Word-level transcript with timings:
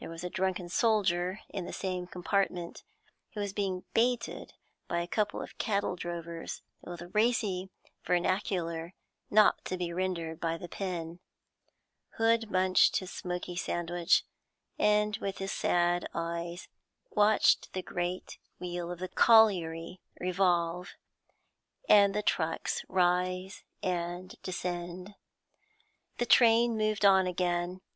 There 0.00 0.10
was 0.10 0.24
a 0.24 0.30
drunken 0.30 0.68
soldier 0.68 1.42
in 1.48 1.64
the 1.64 1.72
same 1.72 2.08
compartment, 2.08 2.82
who 3.34 3.40
was 3.40 3.52
being 3.52 3.84
baited 3.94 4.52
by 4.88 5.00
a 5.00 5.06
couple 5.06 5.40
of 5.40 5.58
cattle 5.58 5.94
drovers 5.94 6.62
with 6.80 7.14
racy 7.14 7.70
vernacular 8.04 8.94
not 9.30 9.64
to 9.66 9.76
be 9.76 9.92
rendered 9.92 10.40
by 10.40 10.56
the 10.56 10.68
pen. 10.68 11.20
Hood 12.18 12.50
munched 12.50 12.96
his 12.96 13.12
smoky 13.12 13.54
sandwich, 13.54 14.24
and 14.76 15.16
with 15.18 15.38
his 15.38 15.52
sad 15.52 16.04
eyes 16.12 16.66
watched 17.12 17.72
the 17.72 17.80
great 17.84 18.38
wheel 18.58 18.90
of 18.90 18.98
the 18.98 19.06
colliery 19.06 20.00
revolve, 20.18 20.94
and 21.88 22.12
the 22.12 22.24
trucks 22.24 22.82
rise 22.88 23.62
and 23.84 24.34
descend. 24.42 25.14
The 26.18 26.26
train 26.26 26.76
moved 26.76 27.04
on 27.04 27.28
again. 27.28 27.82